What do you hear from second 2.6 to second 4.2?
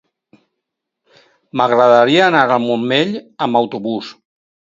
Montmell amb autobús.